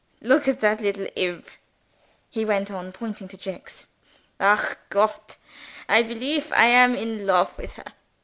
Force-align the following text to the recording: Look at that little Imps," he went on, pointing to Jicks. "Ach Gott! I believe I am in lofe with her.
Look 0.21 0.47
at 0.47 0.61
that 0.61 0.81
little 0.81 1.05
Imps," 1.15 1.51
he 2.31 2.43
went 2.43 2.71
on, 2.71 2.91
pointing 2.91 3.27
to 3.27 3.37
Jicks. 3.37 3.85
"Ach 4.39 4.75
Gott! 4.89 5.35
I 5.87 6.01
believe 6.01 6.51
I 6.53 6.65
am 6.65 6.95
in 6.95 7.27
lofe 7.27 7.55
with 7.55 7.73
her. 7.73 7.93